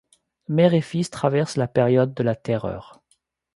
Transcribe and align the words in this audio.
Mère 0.47 0.73
et 0.73 0.81
fils 0.81 1.11
traversent 1.11 1.57
la 1.57 1.67
période 1.67 2.15
de 2.15 2.23
la 2.23 2.35
Terreur. 2.35 3.03